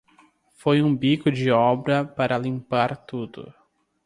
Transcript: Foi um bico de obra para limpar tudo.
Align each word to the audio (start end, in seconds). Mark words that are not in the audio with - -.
Foi 0.55 0.81
um 0.81 0.95
bico 0.97 1.29
de 1.29 1.51
obra 1.51 2.03
para 2.03 2.35
limpar 2.35 2.97
tudo. 3.05 3.53